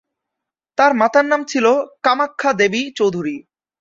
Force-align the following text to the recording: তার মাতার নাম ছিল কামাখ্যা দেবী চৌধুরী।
তার 0.77 0.91
মাতার 0.93 1.25
নাম 1.25 1.41
ছিল 1.43 1.65
কামাখ্যা 2.03 2.51
দেবী 2.53 2.81
চৌধুরী। 2.97 3.35